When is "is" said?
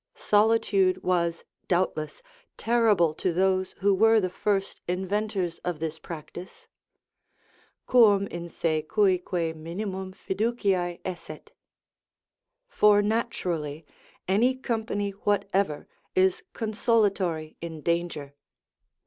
16.15-16.41